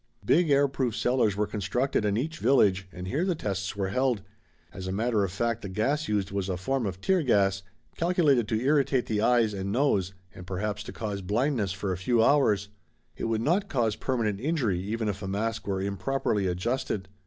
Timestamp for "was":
6.31-6.49